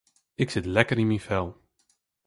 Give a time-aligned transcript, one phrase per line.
[0.43, 1.47] Ik sit lekker yn myn fel.